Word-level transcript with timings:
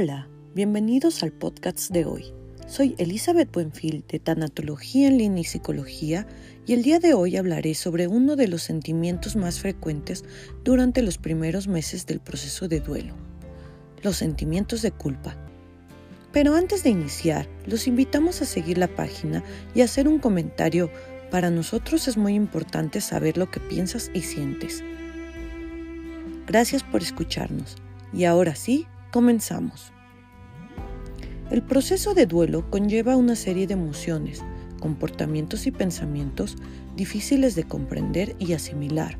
Hola, 0.00 0.28
bienvenidos 0.54 1.24
al 1.24 1.32
podcast 1.32 1.90
de 1.90 2.04
hoy. 2.04 2.32
Soy 2.68 2.94
Elizabeth 2.98 3.50
Buenfil 3.50 4.04
de 4.06 4.20
Tanatología 4.20 5.08
en 5.08 5.18
Línea 5.18 5.40
y 5.40 5.44
Psicología 5.44 6.24
y 6.64 6.74
el 6.74 6.84
día 6.84 7.00
de 7.00 7.14
hoy 7.14 7.36
hablaré 7.36 7.74
sobre 7.74 8.06
uno 8.06 8.36
de 8.36 8.46
los 8.46 8.62
sentimientos 8.62 9.34
más 9.34 9.58
frecuentes 9.58 10.24
durante 10.62 11.02
los 11.02 11.18
primeros 11.18 11.66
meses 11.66 12.06
del 12.06 12.20
proceso 12.20 12.68
de 12.68 12.78
duelo, 12.78 13.16
los 14.04 14.16
sentimientos 14.16 14.82
de 14.82 14.92
culpa. 14.92 15.36
Pero 16.30 16.54
antes 16.54 16.84
de 16.84 16.90
iniciar, 16.90 17.48
los 17.66 17.88
invitamos 17.88 18.40
a 18.40 18.44
seguir 18.44 18.78
la 18.78 18.94
página 18.94 19.42
y 19.74 19.80
hacer 19.80 20.06
un 20.06 20.20
comentario. 20.20 20.92
Para 21.32 21.50
nosotros 21.50 22.06
es 22.06 22.16
muy 22.16 22.34
importante 22.34 23.00
saber 23.00 23.36
lo 23.36 23.50
que 23.50 23.58
piensas 23.58 24.12
y 24.14 24.20
sientes. 24.20 24.84
Gracias 26.46 26.84
por 26.84 27.02
escucharnos. 27.02 27.74
Y 28.12 28.26
ahora 28.26 28.54
sí, 28.54 28.86
comenzamos. 29.10 29.92
El 31.50 31.62
proceso 31.62 32.14
de 32.14 32.26
duelo 32.26 32.70
conlleva 32.70 33.16
una 33.16 33.34
serie 33.34 33.66
de 33.66 33.74
emociones, 33.74 34.42
comportamientos 34.80 35.66
y 35.66 35.70
pensamientos 35.70 36.56
difíciles 36.94 37.54
de 37.54 37.64
comprender 37.64 38.36
y 38.38 38.52
asimilar. 38.52 39.18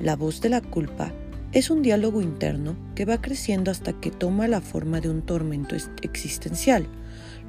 La 0.00 0.16
voz 0.16 0.40
de 0.40 0.48
la 0.48 0.62
culpa 0.62 1.12
es 1.52 1.70
un 1.70 1.82
diálogo 1.82 2.22
interno 2.22 2.76
que 2.94 3.04
va 3.04 3.20
creciendo 3.20 3.70
hasta 3.70 3.92
que 3.92 4.10
toma 4.10 4.48
la 4.48 4.60
forma 4.60 5.00
de 5.00 5.10
un 5.10 5.22
tormento 5.22 5.76
existencial. 6.02 6.86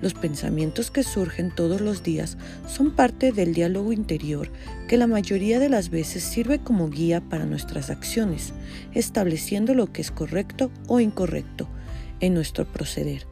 Los 0.01 0.13
pensamientos 0.15 0.89
que 0.89 1.03
surgen 1.03 1.51
todos 1.53 1.79
los 1.79 2.01
días 2.01 2.37
son 2.67 2.91
parte 2.91 3.31
del 3.31 3.53
diálogo 3.53 3.94
interior 3.94 4.49
que 4.88 4.97
la 4.97 5.08
mayoría 5.08 5.59
de 5.59 5.69
las 5.69 5.89
veces 5.89 6.23
sirve 6.23 6.59
como 6.59 6.89
guía 6.89 7.21
para 7.21 7.45
nuestras 7.45 7.89
acciones, 7.89 8.53
estableciendo 8.93 9.75
lo 9.75 9.91
que 9.91 10.02
es 10.02 10.09
correcto 10.09 10.71
o 10.88 10.99
incorrecto 10.99 11.67
en 12.19 12.33
nuestro 12.33 12.66
proceder. 12.66 13.27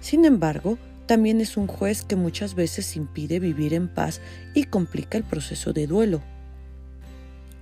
Sin 0.00 0.24
embargo, 0.24 0.78
también 1.06 1.40
es 1.40 1.56
un 1.56 1.66
juez 1.66 2.04
que 2.04 2.16
muchas 2.16 2.54
veces 2.54 2.96
impide 2.96 3.40
vivir 3.40 3.74
en 3.74 3.88
paz 3.88 4.20
y 4.54 4.64
complica 4.64 5.18
el 5.18 5.24
proceso 5.24 5.72
de 5.72 5.86
duelo. 5.86 6.22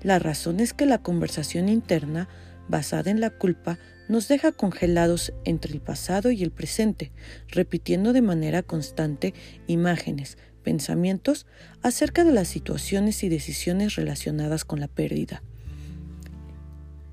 La 0.03 0.19
razón 0.19 0.61
es 0.61 0.73
que 0.73 0.87
la 0.87 0.99
conversación 0.99 1.69
interna, 1.69 2.29
basada 2.69 3.11
en 3.11 3.21
la 3.21 3.31
culpa, 3.31 3.79
nos 4.11 4.27
deja 4.27 4.51
congelados 4.51 5.33
entre 5.45 5.73
el 5.73 5.81
pasado 5.81 6.33
y 6.33 6.43
el 6.43 6.51
presente, 6.51 7.13
repitiendo 7.47 8.13
de 8.13 8.23
manera 8.23 8.65
constante 8.65 9.35
imágenes, 9.69 10.37
pensamientos 10.65 11.47
acerca 11.81 12.25
de 12.25 12.33
las 12.33 12.49
situaciones 12.49 13.23
y 13.23 13.29
decisiones 13.29 13.95
relacionadas 13.95 14.65
con 14.65 14.81
la 14.81 14.89
pérdida. 14.89 15.45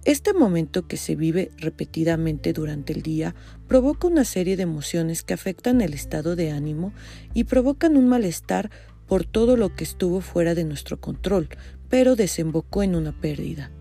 Este 0.06 0.34
momento 0.34 0.88
que 0.88 0.98
se 0.98 1.16
vive 1.16 1.52
repetidamente 1.58 2.52
durante 2.52 2.94
el 2.94 3.04
día 3.04 3.36
provoca 3.68 4.08
una 4.08 4.26
serie 4.26 4.58
de 4.58 4.64
emociones 4.64 5.22
que 5.22 5.36
afectan 5.36 5.82
el 5.82 5.94
estado 5.94 6.36
de 6.36 6.50
ánimo 6.50 6.94
y 7.36 7.44
provocan 7.44 7.96
un 7.96 8.08
malestar 8.08 8.72
por 9.06 9.24
todo 9.24 9.56
lo 9.56 9.76
que 9.76 9.84
estuvo 9.84 10.20
fuera 10.20 10.56
de 10.56 10.64
nuestro 10.64 11.00
control, 11.00 11.50
pero 11.90 12.16
desembocó 12.16 12.82
en 12.82 12.96
una 12.96 13.12
pérdida. 13.12 13.72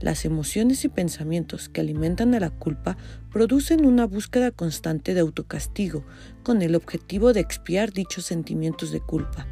Las 0.00 0.24
emociones 0.24 0.84
y 0.84 0.88
pensamientos 0.88 1.68
que 1.68 1.80
alimentan 1.80 2.34
a 2.34 2.40
la 2.40 2.50
culpa 2.50 2.96
producen 3.32 3.84
una 3.84 4.06
búsqueda 4.06 4.52
constante 4.52 5.12
de 5.14 5.20
autocastigo 5.20 6.04
con 6.44 6.62
el 6.62 6.76
objetivo 6.76 7.32
de 7.32 7.40
expiar 7.40 7.92
dichos 7.92 8.24
sentimientos 8.24 8.92
de 8.92 9.00
culpa. 9.00 9.46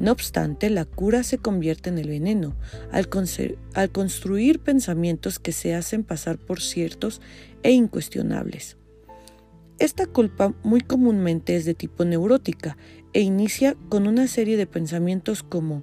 No 0.00 0.10
obstante, 0.10 0.70
la 0.70 0.86
cura 0.86 1.22
se 1.22 1.38
convierte 1.38 1.90
en 1.90 1.98
el 1.98 2.08
veneno 2.08 2.56
al, 2.90 3.08
al 3.74 3.92
construir 3.92 4.60
pensamientos 4.60 5.38
que 5.38 5.52
se 5.52 5.74
hacen 5.74 6.04
pasar 6.04 6.38
por 6.38 6.60
ciertos 6.60 7.20
e 7.62 7.72
incuestionables. 7.72 8.78
Esta 9.78 10.06
culpa 10.06 10.54
muy 10.62 10.80
comúnmente 10.80 11.56
es 11.56 11.64
de 11.64 11.74
tipo 11.74 12.04
neurótica 12.04 12.76
e 13.12 13.20
inicia 13.20 13.76
con 13.88 14.06
una 14.06 14.26
serie 14.26 14.56
de 14.56 14.66
pensamientos 14.66 15.42
como 15.42 15.82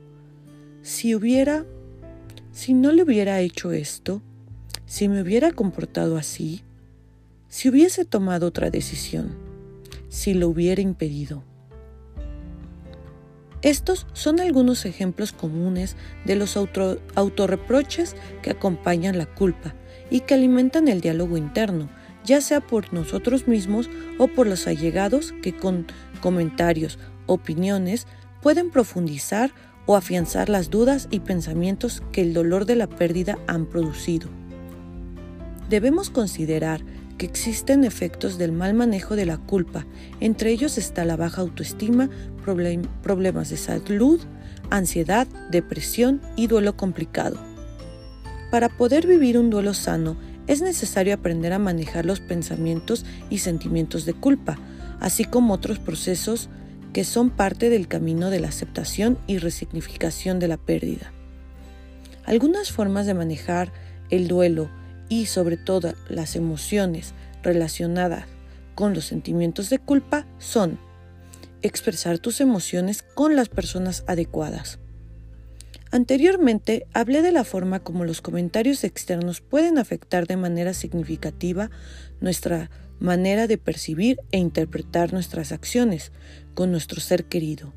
si 0.81 1.14
hubiera 1.16 1.66
si 2.59 2.74
no 2.74 2.92
le 2.92 3.03
hubiera 3.03 3.40
hecho 3.40 3.72
esto, 3.72 4.22
si 4.86 5.08
me 5.08 5.22
hubiera 5.22 5.53
comportado 5.53 6.18
así, 6.18 6.62
si 7.47 7.70
hubiese 7.70 8.03
tomado 8.03 8.47
otra 8.47 8.70
decisión, 8.70 9.38
si 10.09 10.34
lo 10.34 10.50
hubiera 10.50 10.81
impedido. 10.81 11.42
Estos 13.62 14.08
son 14.12 14.42
algunos 14.42 14.84
ejemplos 14.84 15.31
comunes 15.31 15.96
de 16.25 16.36
los 16.36 16.58
autorreproches 16.58 18.18
que 18.42 18.50
acompañan 18.50 19.18
la 19.18 19.34
culpa 19.34 19.74
y 20.12 20.20
que 20.20 20.34
alimentan 20.34 20.90
el 20.90 21.00
diálogo 21.00 21.38
interno, 21.38 21.90
ya 22.26 22.41
sea 22.41 22.59
por 22.59 22.94
nosotros 22.94 23.47
mismos 23.47 23.90
o 24.18 24.28
por 24.28 24.47
los 24.47 24.68
allegados 24.68 25.34
que 25.41 25.56
con 25.56 25.88
comentarios, 26.20 27.00
opiniones, 27.26 28.06
pueden 28.41 28.70
profundizar 28.70 29.52
o 29.85 29.95
afianzar 29.95 30.50
las 30.50 30.69
dudas 30.69 31.07
y 31.12 31.19
pensamientos 31.19 32.03
que 32.12 32.22
el 32.22 32.34
dolor 32.34 32.66
de 32.66 32.75
la 32.75 32.88
pérdida 32.88 33.38
han 33.47 33.66
producido. 33.66 34.29
Debemos 35.69 36.09
considerar 36.09 36.81
que 37.17 37.25
existen 37.25 37.84
efectos 37.84 38.38
del 38.38 38.51
mal 38.51 38.73
manejo 38.73 39.16
de 39.16 39.25
la 39.25 39.38
culpa, 39.38 39.85
entre 40.19 40.51
ellos 40.51 40.78
está 40.78 41.06
la 41.06 41.17
baja 41.17 41.41
autoestima, 41.41 42.09
problemas 43.03 43.50
de 43.50 43.57
salud, 43.57 44.22
ansiedad, 44.69 45.28
depresión 45.51 46.22
y 46.35 46.47
duelo 46.47 46.75
complicado. 46.75 47.38
Para 48.51 48.69
poder 48.69 49.06
vivir 49.06 49.38
un 49.38 49.50
duelo 49.50 49.73
sano, 49.73 50.17
es 50.47 50.61
necesario 50.61 51.13
aprender 51.13 51.53
a 51.53 51.59
manejar 51.59 52.06
los 52.06 52.19
pensamientos 52.19 53.06
y 53.29 53.40
sentimientos 53.40 54.06
de 54.06 54.13
culpa, 54.13 54.57
así 55.00 55.23
como 55.23 55.53
otros 55.53 55.78
procesos 55.78 56.50
que 56.94 57.04
son 57.04 57.30
parte 57.30 57.70
del 57.70 57.88
camino 57.88 58.30
de 58.30 58.40
la 58.40 58.48
aceptación 58.48 59.18
y 59.28 59.38
resignificación 59.38 60.40
de 60.40 60.48
la 60.48 60.58
pérdida. 60.58 61.12
Algunas 62.26 62.72
formas 62.72 63.06
de 63.06 63.14
manejar 63.14 63.72
el 64.10 64.28
duelo 64.28 64.70
y 65.08 65.26
sobre 65.26 65.58
todo 65.58 65.94
las 66.08 66.36
emociones 66.36 67.14
relacionadas 67.44 68.26
con 68.76 68.94
los 68.94 69.06
sentimientos 69.06 69.70
de 69.70 69.80
culpa 69.80 70.26
son 70.38 70.80
expresar 71.62 72.20
tus 72.20 72.40
emociones 72.40 73.02
con 73.02 73.36
las 73.36 73.50
personas 73.50 74.04
adecuadas. 74.08 74.80
Anteriormente 75.92 76.86
hablé 76.94 77.22
de 77.24 77.32
la 77.32 77.44
forma 77.44 77.80
como 77.80 78.06
los 78.06 78.22
comentarios 78.22 78.84
externos 78.84 79.42
pueden 79.42 79.80
afectar 79.80 80.28
de 80.28 80.38
manera 80.38 80.74
significativa 80.74 81.72
nuestra 82.22 82.70
manera 83.00 83.48
de 83.48 83.58
percibir 83.58 84.20
e 84.32 84.38
interpretar 84.38 85.14
nuestras 85.14 85.52
acciones 85.52 86.12
con 86.54 86.72
nuestro 86.72 87.02
ser 87.02 87.26
querido. 87.26 87.74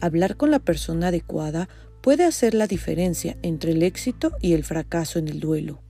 Hablar 0.00 0.36
con 0.36 0.50
la 0.50 0.58
persona 0.58 1.08
adecuada 1.08 1.68
puede 2.00 2.24
hacer 2.24 2.54
la 2.54 2.66
diferencia 2.66 3.36
entre 3.42 3.72
el 3.72 3.82
éxito 3.82 4.32
y 4.40 4.52
el 4.52 4.64
fracaso 4.64 5.18
en 5.18 5.28
el 5.28 5.40
duelo. 5.40 5.80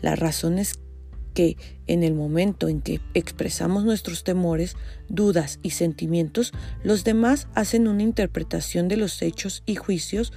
La 0.00 0.16
razón 0.16 0.58
es 0.58 0.78
que 1.34 1.56
en 1.86 2.04
el 2.04 2.14
momento 2.14 2.68
en 2.68 2.80
que 2.80 3.00
expresamos 3.12 3.84
nuestros 3.84 4.24
temores, 4.24 4.76
dudas 5.08 5.58
y 5.62 5.70
sentimientos, 5.70 6.52
los 6.82 7.04
demás 7.04 7.48
hacen 7.54 7.88
una 7.88 8.02
interpretación 8.02 8.88
de 8.88 8.96
los 8.96 9.20
hechos 9.20 9.62
y 9.66 9.74
juicios 9.74 10.32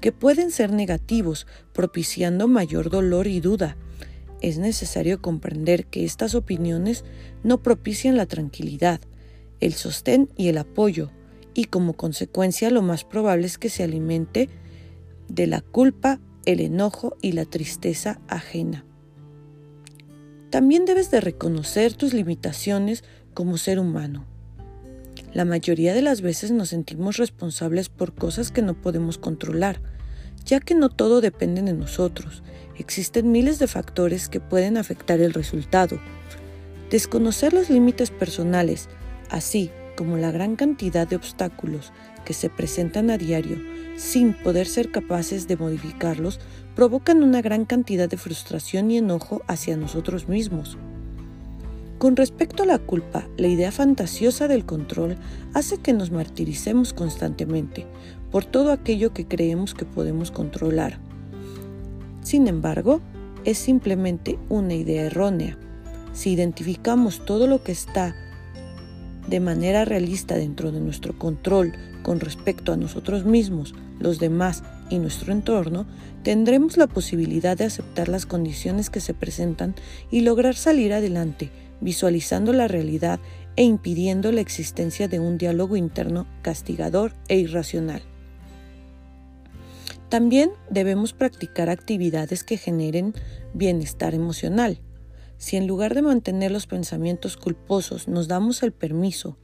que 0.00 0.12
pueden 0.12 0.50
ser 0.50 0.72
negativos, 0.72 1.46
propiciando 1.72 2.48
mayor 2.48 2.90
dolor 2.90 3.26
y 3.26 3.40
duda, 3.40 3.76
es 4.40 4.58
necesario 4.58 5.20
comprender 5.20 5.86
que 5.86 6.04
estas 6.04 6.34
opiniones 6.34 7.04
no 7.42 7.62
propician 7.62 8.16
la 8.16 8.26
tranquilidad, 8.26 9.00
el 9.60 9.74
sostén 9.74 10.28
y 10.36 10.48
el 10.48 10.58
apoyo, 10.58 11.10
y 11.54 11.64
como 11.64 11.94
consecuencia 11.94 12.70
lo 12.70 12.82
más 12.82 13.04
probable 13.04 13.46
es 13.46 13.58
que 13.58 13.68
se 13.68 13.82
alimente 13.82 14.48
de 15.28 15.46
la 15.46 15.60
culpa, 15.60 16.20
el 16.46 16.60
enojo 16.60 17.16
y 17.20 17.32
la 17.32 17.44
tristeza 17.44 18.20
ajena. 18.28 18.84
También 20.50 20.84
debes 20.84 21.10
de 21.10 21.20
reconocer 21.20 21.92
tus 21.94 22.14
limitaciones 22.14 23.04
como 23.34 23.58
ser 23.58 23.78
humano. 23.78 24.26
La 25.32 25.44
mayoría 25.44 25.94
de 25.94 26.02
las 26.02 26.22
veces 26.22 26.50
nos 26.50 26.70
sentimos 26.70 27.18
responsables 27.18 27.88
por 27.88 28.14
cosas 28.14 28.50
que 28.50 28.62
no 28.62 28.74
podemos 28.74 29.18
controlar, 29.18 29.80
ya 30.44 30.58
que 30.58 30.74
no 30.74 30.88
todo 30.88 31.20
depende 31.20 31.62
de 31.62 31.72
nosotros 31.72 32.42
existen 32.80 33.30
miles 33.30 33.58
de 33.58 33.66
factores 33.66 34.28
que 34.28 34.40
pueden 34.40 34.78
afectar 34.78 35.20
el 35.20 35.34
resultado. 35.34 36.00
Desconocer 36.90 37.52
los 37.52 37.68
límites 37.68 38.10
personales, 38.10 38.88
así 39.28 39.70
como 39.96 40.16
la 40.16 40.30
gran 40.30 40.56
cantidad 40.56 41.06
de 41.06 41.16
obstáculos 41.16 41.92
que 42.24 42.32
se 42.32 42.48
presentan 42.48 43.10
a 43.10 43.18
diario 43.18 43.58
sin 43.96 44.32
poder 44.32 44.66
ser 44.66 44.90
capaces 44.90 45.46
de 45.46 45.58
modificarlos, 45.58 46.40
provocan 46.74 47.22
una 47.22 47.42
gran 47.42 47.66
cantidad 47.66 48.08
de 48.08 48.16
frustración 48.16 48.90
y 48.90 48.96
enojo 48.96 49.42
hacia 49.46 49.76
nosotros 49.76 50.26
mismos. 50.26 50.78
Con 51.98 52.16
respecto 52.16 52.62
a 52.62 52.66
la 52.66 52.78
culpa, 52.78 53.28
la 53.36 53.48
idea 53.48 53.70
fantasiosa 53.72 54.48
del 54.48 54.64
control 54.64 55.18
hace 55.52 55.76
que 55.76 55.92
nos 55.92 56.10
martiricemos 56.10 56.94
constantemente 56.94 57.86
por 58.30 58.46
todo 58.46 58.72
aquello 58.72 59.12
que 59.12 59.28
creemos 59.28 59.74
que 59.74 59.84
podemos 59.84 60.30
controlar 60.30 60.98
sin 62.22 62.48
embargo, 62.48 63.00
es 63.44 63.58
simplemente 63.58 64.38
una 64.48 64.74
idea 64.74 65.04
errónea. 65.04 65.58
Si 66.12 66.30
identificamos 66.30 67.24
todo 67.24 67.46
lo 67.46 67.62
que 67.62 67.72
está 67.72 68.14
de 69.28 69.40
manera 69.40 69.84
realista 69.84 70.34
dentro 70.34 70.72
de 70.72 70.80
nuestro 70.80 71.18
control 71.18 71.72
con 72.02 72.20
respecto 72.20 72.72
a 72.72 72.76
nosotros 72.76 73.24
mismos, 73.24 73.74
los 73.98 74.18
demás 74.18 74.64
y 74.88 74.98
nuestro 74.98 75.32
entorno, 75.32 75.86
tendremos 76.22 76.76
la 76.76 76.86
posibilidad 76.86 77.56
de 77.56 77.64
aceptar 77.64 78.08
las 78.08 78.26
condiciones 78.26 78.90
que 78.90 79.00
se 79.00 79.14
presentan 79.14 79.74
y 80.10 80.22
lograr 80.22 80.56
salir 80.56 80.92
adelante, 80.92 81.50
visualizando 81.80 82.52
la 82.52 82.66
realidad 82.66 83.20
e 83.56 83.62
impidiendo 83.62 84.32
la 84.32 84.40
existencia 84.40 85.06
de 85.06 85.20
un 85.20 85.38
diálogo 85.38 85.76
interno 85.76 86.26
castigador 86.42 87.14
e 87.28 87.38
irracional. 87.38 88.02
También 90.10 90.50
debemos 90.68 91.12
practicar 91.12 91.70
actividades 91.70 92.42
que 92.42 92.56
generen 92.56 93.14
bienestar 93.54 94.12
emocional. 94.12 94.80
Si 95.38 95.56
en 95.56 95.68
lugar 95.68 95.94
de 95.94 96.02
mantener 96.02 96.50
los 96.50 96.66
pensamientos 96.66 97.36
culposos 97.36 98.08
nos 98.08 98.26
damos 98.26 98.64
el 98.64 98.72
permiso 98.72 99.38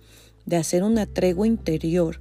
de 0.44 0.56
hacer 0.56 0.82
una 0.82 1.06
tregua 1.06 1.46
interior 1.46 2.20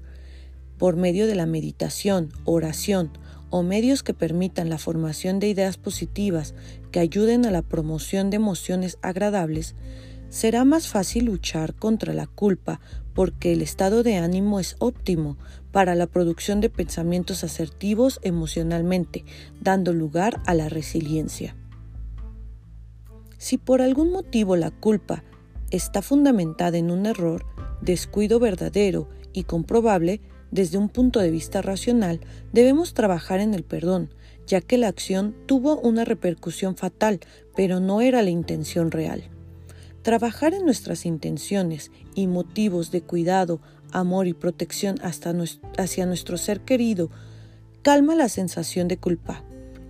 por 0.78 0.96
medio 0.96 1.26
de 1.26 1.34
la 1.34 1.48
meditación, 1.48 2.30
oración 2.44 3.18
o 3.50 3.64
medios 3.64 4.04
que 4.04 4.14
permitan 4.14 4.70
la 4.70 4.78
formación 4.78 5.40
de 5.40 5.48
ideas 5.48 5.78
positivas 5.78 6.54
que 6.92 7.00
ayuden 7.00 7.48
a 7.48 7.52
la 7.52 7.64
promoción 7.64 8.30
de 8.30 8.36
emociones 8.36 9.00
agradables, 9.02 9.74
será 10.30 10.66
más 10.66 10.88
fácil 10.88 11.26
luchar 11.26 11.74
contra 11.74 12.14
la 12.14 12.28
culpa 12.28 12.80
porque 13.16 13.54
el 13.54 13.64
estado 13.64 14.04
de 14.04 14.18
ánimo 14.18 14.60
es 14.60 14.76
óptimo 14.78 15.38
para 15.72 15.96
la 15.96 16.06
producción 16.06 16.62
de 16.62 16.70
pensamientos 16.70 17.44
asertivos 17.44 18.20
emocionalmente, 18.22 19.26
dando 19.62 19.94
lugar 19.94 20.42
a 20.46 20.54
la 20.54 20.70
resiliencia. 20.70 21.56
Si 23.38 23.58
por 23.58 23.82
algún 23.82 24.12
motivo 24.12 24.56
la 24.56 24.70
culpa 24.70 25.24
está 25.72 26.02
fundamentada 26.02 26.78
en 26.78 26.92
un 26.92 27.06
error, 27.06 27.46
descuido 27.82 28.40
verdadero 28.40 29.10
y 29.34 29.44
comprobable, 29.44 30.22
desde 30.52 30.78
un 30.78 30.90
punto 30.90 31.20
de 31.20 31.32
vista 31.32 31.62
racional, 31.62 32.20
debemos 32.54 32.94
trabajar 32.94 33.40
en 33.40 33.54
el 33.54 33.64
perdón, 33.64 34.14
ya 34.48 34.62
que 34.62 34.78
la 34.78 34.88
acción 34.88 35.36
tuvo 35.46 35.80
una 35.80 36.06
repercusión 36.06 36.76
fatal, 36.76 37.20
pero 37.56 37.80
no 37.80 38.02
era 38.02 38.22
la 38.22 38.30
intención 38.30 38.92
real. 38.92 39.30
Trabajar 40.06 40.54
en 40.54 40.66
nuestras 40.66 41.04
intenciones 41.08 41.90
y 42.14 42.28
motivos 42.28 42.92
de 42.92 43.02
cuidado, 43.02 43.60
amor 43.92 44.28
y 44.28 44.34
protección 44.34 44.98
hacia 45.02 46.06
nuestro 46.06 46.38
ser 46.38 46.62
querido 46.62 47.10
calma 47.82 48.14
la 48.14 48.30
sensación 48.30 48.88
de 48.88 48.98
culpa, 48.98 49.44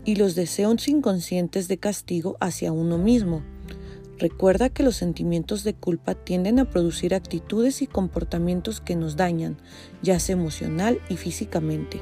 y 0.05 0.15
los 0.15 0.35
deseos 0.35 0.87
inconscientes 0.87 1.67
de 1.67 1.79
castigo 1.79 2.37
hacia 2.39 2.71
uno 2.71 2.97
mismo. 2.97 3.43
Recuerda 4.17 4.69
que 4.69 4.83
los 4.83 4.95
sentimientos 4.95 5.65
de 5.65 5.73
culpa 5.73 6.15
tienden 6.15 6.59
a 6.59 6.69
producir 6.69 7.13
actitudes 7.13 7.81
y 7.81 7.87
comportamientos 7.87 8.79
que 8.79 8.95
nos 8.95 9.17
dañan, 9.17 9.57
ya 10.01 10.21
sea 10.21 10.37
emocional 10.37 11.01
y 11.09 11.17
físicamente. 11.17 11.99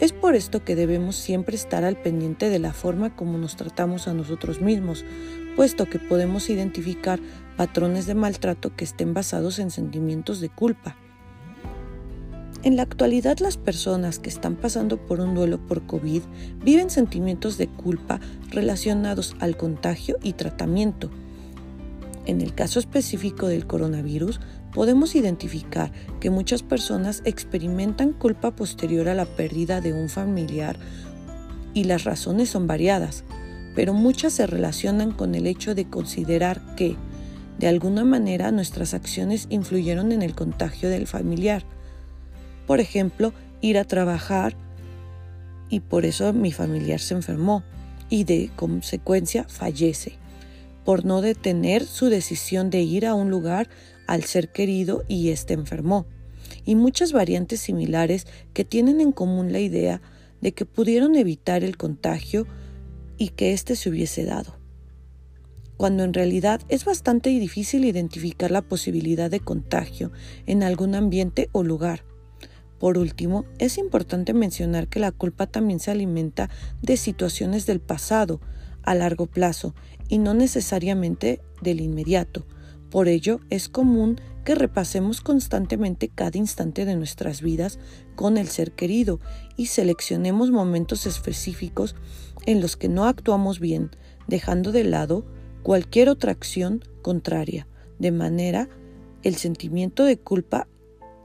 Es 0.00 0.12
por 0.14 0.34
esto 0.34 0.64
que 0.64 0.74
debemos 0.74 1.16
siempre 1.16 1.56
estar 1.56 1.84
al 1.84 2.00
pendiente 2.00 2.48
de 2.48 2.58
la 2.58 2.72
forma 2.72 3.14
como 3.14 3.36
nos 3.36 3.56
tratamos 3.56 4.08
a 4.08 4.14
nosotros 4.14 4.62
mismos, 4.62 5.04
puesto 5.60 5.84
que 5.84 5.98
podemos 5.98 6.48
identificar 6.48 7.20
patrones 7.58 8.06
de 8.06 8.14
maltrato 8.14 8.74
que 8.74 8.84
estén 8.86 9.12
basados 9.12 9.58
en 9.58 9.70
sentimientos 9.70 10.40
de 10.40 10.48
culpa. 10.48 10.96
En 12.62 12.76
la 12.76 12.82
actualidad 12.82 13.40
las 13.40 13.58
personas 13.58 14.18
que 14.18 14.30
están 14.30 14.56
pasando 14.56 14.96
por 14.96 15.20
un 15.20 15.34
duelo 15.34 15.58
por 15.66 15.86
COVID 15.86 16.22
viven 16.64 16.88
sentimientos 16.88 17.58
de 17.58 17.68
culpa 17.68 18.20
relacionados 18.48 19.36
al 19.38 19.58
contagio 19.58 20.16
y 20.22 20.32
tratamiento. 20.32 21.10
En 22.24 22.40
el 22.40 22.54
caso 22.54 22.78
específico 22.78 23.46
del 23.46 23.66
coronavirus, 23.66 24.40
podemos 24.72 25.14
identificar 25.14 25.92
que 26.20 26.30
muchas 26.30 26.62
personas 26.62 27.20
experimentan 27.26 28.14
culpa 28.14 28.56
posterior 28.56 29.10
a 29.10 29.14
la 29.14 29.26
pérdida 29.26 29.82
de 29.82 29.92
un 29.92 30.08
familiar 30.08 30.78
y 31.74 31.84
las 31.84 32.04
razones 32.04 32.48
son 32.48 32.66
variadas, 32.66 33.24
pero 33.80 33.94
muchas 33.94 34.34
se 34.34 34.46
relacionan 34.46 35.10
con 35.10 35.34
el 35.34 35.46
hecho 35.46 35.74
de 35.74 35.86
considerar 35.86 36.60
que, 36.76 36.96
de 37.58 37.66
alguna 37.66 38.04
manera, 38.04 38.52
nuestras 38.52 38.92
acciones 38.92 39.46
influyeron 39.48 40.12
en 40.12 40.20
el 40.20 40.34
contagio 40.34 40.90
del 40.90 41.06
familiar. 41.06 41.64
Por 42.66 42.78
ejemplo, 42.78 43.32
ir 43.62 43.78
a 43.78 43.84
trabajar 43.84 44.54
y 45.70 45.80
por 45.80 46.04
eso 46.04 46.34
mi 46.34 46.52
familiar 46.52 47.00
se 47.00 47.14
enfermó 47.14 47.62
y 48.10 48.24
de 48.24 48.50
consecuencia 48.54 49.44
fallece, 49.44 50.18
por 50.84 51.06
no 51.06 51.22
detener 51.22 51.86
su 51.86 52.10
decisión 52.10 52.68
de 52.68 52.82
ir 52.82 53.06
a 53.06 53.14
un 53.14 53.30
lugar 53.30 53.70
al 54.06 54.24
ser 54.24 54.52
querido 54.52 55.04
y 55.08 55.30
éste 55.30 55.54
enfermó, 55.54 56.04
y 56.66 56.74
muchas 56.74 57.14
variantes 57.14 57.60
similares 57.60 58.26
que 58.52 58.66
tienen 58.66 59.00
en 59.00 59.12
común 59.12 59.52
la 59.52 59.60
idea 59.60 60.02
de 60.42 60.52
que 60.52 60.66
pudieron 60.66 61.16
evitar 61.16 61.64
el 61.64 61.78
contagio 61.78 62.46
y 63.20 63.28
que 63.28 63.52
éste 63.52 63.76
se 63.76 63.90
hubiese 63.90 64.24
dado. 64.24 64.56
Cuando 65.76 66.04
en 66.04 66.14
realidad 66.14 66.62
es 66.68 66.86
bastante 66.86 67.28
difícil 67.28 67.84
identificar 67.84 68.50
la 68.50 68.62
posibilidad 68.62 69.30
de 69.30 69.40
contagio 69.40 70.10
en 70.46 70.62
algún 70.62 70.94
ambiente 70.94 71.50
o 71.52 71.62
lugar, 71.62 72.02
por 72.78 72.96
último, 72.96 73.44
es 73.58 73.76
importante 73.76 74.32
mencionar 74.32 74.88
que 74.88 75.00
la 75.00 75.12
culpa 75.12 75.46
también 75.46 75.80
se 75.80 75.90
alimenta 75.90 76.48
de 76.80 76.96
situaciones 76.96 77.66
del 77.66 77.78
pasado, 77.78 78.40
a 78.82 78.94
largo 78.94 79.26
plazo, 79.26 79.74
y 80.08 80.16
no 80.16 80.32
necesariamente 80.32 81.42
del 81.60 81.82
inmediato. 81.82 82.46
Por 82.90 83.06
ello, 83.06 83.40
es 83.50 83.68
común 83.68 84.20
que 84.44 84.54
repasemos 84.54 85.20
constantemente 85.20 86.08
cada 86.08 86.38
instante 86.38 86.84
de 86.84 86.96
nuestras 86.96 87.40
vidas 87.40 87.78
con 88.16 88.36
el 88.36 88.48
ser 88.48 88.72
querido 88.72 89.20
y 89.56 89.66
seleccionemos 89.66 90.50
momentos 90.50 91.06
específicos 91.06 91.94
en 92.46 92.60
los 92.60 92.76
que 92.76 92.88
no 92.88 93.06
actuamos 93.06 93.60
bien, 93.60 93.90
dejando 94.26 94.72
de 94.72 94.84
lado 94.84 95.24
cualquier 95.62 96.08
otra 96.08 96.32
acción 96.32 96.82
contraria. 97.02 97.68
De 97.98 98.10
manera, 98.10 98.68
el 99.22 99.36
sentimiento 99.36 100.04
de 100.04 100.18
culpa 100.18 100.66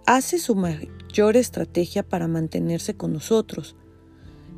hace 0.06 0.38
su 0.38 0.56
mayor 0.56 1.38
estrategia 1.38 2.04
para 2.04 2.28
mantenerse 2.28 2.96
con 2.96 3.14
nosotros. 3.14 3.76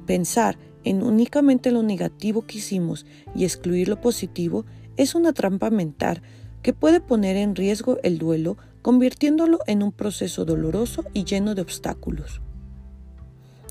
Pensar 0.06 0.58
en 0.84 1.04
únicamente 1.04 1.72
lo 1.72 1.84
negativo 1.84 2.46
que 2.46 2.58
hicimos 2.58 3.06
y 3.36 3.46
excluir 3.46 3.88
lo 3.88 4.02
positivo 4.02 4.66
es 4.98 5.16
una 5.16 5.32
trampa 5.32 5.70
mental 5.70 6.22
que 6.62 6.74
puede 6.74 7.00
poner 7.00 7.38
en 7.38 7.56
riesgo 7.56 7.98
el 8.04 8.18
duelo, 8.18 8.58
convirtiéndolo 8.82 9.60
en 9.68 9.84
un 9.84 9.92
proceso 9.92 10.46
doloroso 10.46 11.04
y 11.14 11.24
lleno 11.24 11.56
de 11.56 11.62
obstáculos. 11.62 12.42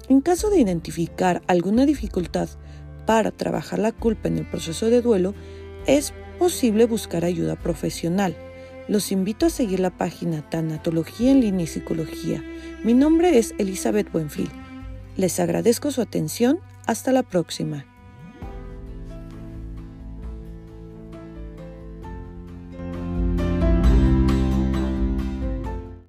En 0.08 0.20
caso 0.20 0.50
de 0.50 0.60
identificar 0.60 1.42
alguna 1.46 1.84
dificultad 1.84 2.48
para 3.06 3.30
trabajar 3.30 3.78
la 3.78 3.92
culpa 3.92 4.28
en 4.28 4.38
el 4.38 4.48
proceso 4.48 4.90
de 4.90 5.02
duelo, 5.02 5.34
es 5.86 6.12
posible 6.38 6.86
buscar 6.86 7.24
ayuda 7.24 7.56
profesional. 7.56 8.36
Los 8.88 9.10
invito 9.10 9.46
a 9.46 9.50
seguir 9.50 9.80
la 9.80 9.90
página 9.90 10.48
Tanatología 10.48 11.32
en 11.32 11.40
línea 11.40 11.64
y 11.64 11.66
Psicología. 11.66 12.44
Mi 12.84 12.94
nombre 12.94 13.38
es 13.38 13.54
Elizabeth 13.58 14.12
Buenfil. 14.12 14.50
Les 15.16 15.40
agradezco 15.40 15.90
su 15.90 16.02
atención. 16.02 16.60
Hasta 16.86 17.10
la 17.10 17.24
próxima. 17.24 17.84